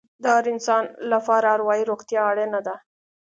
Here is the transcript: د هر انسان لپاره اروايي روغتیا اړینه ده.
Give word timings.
د 0.21 0.23
هر 0.35 0.45
انسان 0.53 0.83
لپاره 1.11 1.45
اروايي 1.55 1.83
روغتیا 1.91 2.21
اړینه 2.31 2.59
ده. 2.67 2.75